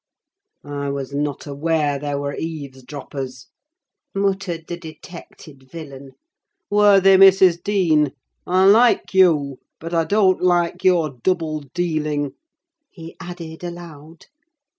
[0.65, 3.49] "I was not aware there were eavesdroppers,"
[4.15, 6.13] muttered the detected villain.
[6.71, 7.61] "Worthy Mrs.
[7.61, 8.11] Dean,
[8.47, 12.31] I like you, but I don't like your double dealing,"
[12.89, 14.25] he added aloud.